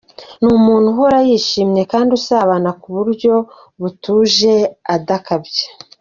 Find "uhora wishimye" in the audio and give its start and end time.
0.93-1.81